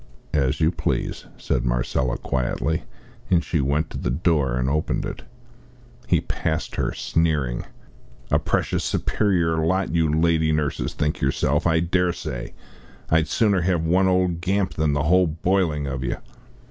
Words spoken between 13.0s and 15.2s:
I'd sooner have one old gamp than the